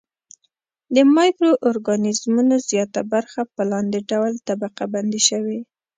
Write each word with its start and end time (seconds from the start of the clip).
د 0.95 0.97
مایکرو 1.15 1.51
ارګانیزمونو 1.69 2.55
زیاته 2.69 3.01
برخه 3.13 3.41
په 3.53 3.61
لاندې 3.71 3.99
ډول 4.11 4.33
طبقه 4.47 4.83
بندي 4.93 5.21
شوې. 5.29 5.59